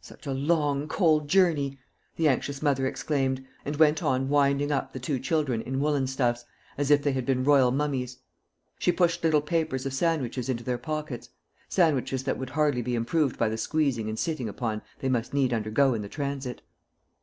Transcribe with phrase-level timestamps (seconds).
[0.00, 1.78] "Such a long cold journey!"
[2.16, 6.46] the anxious mother exclaimed, and went on winding up the two children in woollen stuffs,
[6.78, 8.16] as if they had been royal mummies.
[8.78, 11.28] She pushed little papers of sandwiches into their pockets
[11.68, 15.52] sandwiches that would hardly be improved by the squeezing and sitting upon they must need
[15.52, 16.62] undergo in the transit.